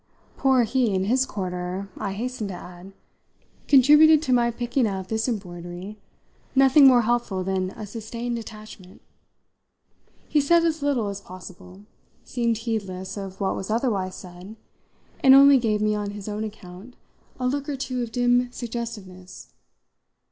[0.35, 2.93] Poor he, in his quarter, I hasten to add,
[3.67, 5.99] contributed to my picking out this embroidery
[6.55, 9.03] nothing more helpful than a sustained detachment.
[10.27, 11.81] He said as little as possible,
[12.23, 14.55] seemed heedless of what was otherwise said,
[15.23, 16.95] and only gave me on his own account
[17.39, 19.53] a look or two of dim suggestiveness.